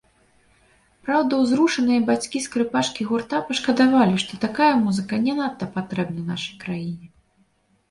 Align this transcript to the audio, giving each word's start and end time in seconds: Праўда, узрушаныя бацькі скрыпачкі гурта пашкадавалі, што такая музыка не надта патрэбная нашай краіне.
Праўда, 1.09 1.33
узрушаныя 1.43 2.01
бацькі 2.07 2.41
скрыпачкі 2.45 3.05
гурта 3.11 3.43
пашкадавалі, 3.51 4.17
што 4.25 4.41
такая 4.49 4.73
музыка 4.87 5.23
не 5.29 5.39
надта 5.43 5.71
патрэбная 5.79 6.27
нашай 6.33 6.61
краіне. 6.67 7.05